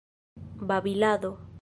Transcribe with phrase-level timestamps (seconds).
[0.59, 1.37] babilado